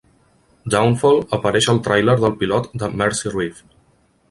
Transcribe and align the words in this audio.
"Downfall" 0.75 1.21
apareix 1.37 1.69
al 1.75 1.83
tràiler 1.89 2.17
del 2.23 2.35
pilot 2.41 2.73
de 2.85 2.91
"Mercy 3.03 3.37
Reef". 3.39 3.65